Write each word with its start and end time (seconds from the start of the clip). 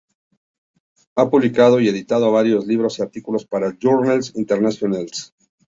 Ha 1.15 1.29
publicado 1.29 1.79
y 1.79 1.87
editado 1.87 2.31
varios 2.31 2.65
libros 2.65 2.97
y 2.97 3.03
artículos 3.03 3.45
para 3.45 3.77
journals 3.79 4.31
internacionales. 4.35 5.31